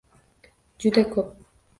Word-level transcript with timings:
Juda 0.85 1.03
ko'p 1.11 1.29